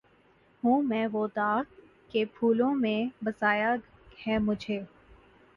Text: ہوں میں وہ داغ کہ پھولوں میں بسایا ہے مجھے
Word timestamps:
ہوں 0.63 0.81
میں 0.81 1.05
وہ 1.11 1.27
داغ 1.35 1.61
کہ 2.11 2.23
پھولوں 2.33 2.73
میں 2.75 3.03
بسایا 3.23 3.75
ہے 4.27 4.37
مجھے 4.37 4.79